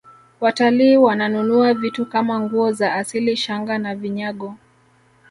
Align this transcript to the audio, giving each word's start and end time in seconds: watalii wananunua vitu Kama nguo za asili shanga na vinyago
watalii 0.41 0.97
wananunua 0.97 1.73
vitu 1.73 2.05
Kama 2.05 2.39
nguo 2.39 2.71
za 2.71 2.93
asili 2.95 3.35
shanga 3.37 3.77
na 3.77 3.95
vinyago 3.95 4.55